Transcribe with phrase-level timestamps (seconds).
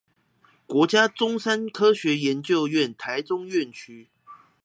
[0.65, 4.09] 國家中山科學研究院臺中院區